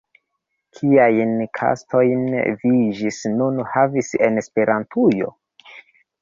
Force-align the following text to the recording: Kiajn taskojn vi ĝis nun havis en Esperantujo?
Kiajn 0.77 1.35
taskojn 1.57 2.23
vi 2.63 2.79
ĝis 3.01 3.21
nun 3.35 3.61
havis 3.75 4.11
en 4.29 4.43
Esperantujo? 4.45 5.31